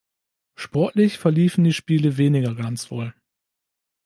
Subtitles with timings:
[0.55, 3.13] Sportlich verliefen die Spiele weniger glanzvoll.